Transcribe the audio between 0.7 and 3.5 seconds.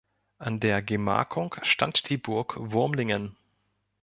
Gemarkung stand die Burg Wurmlingen.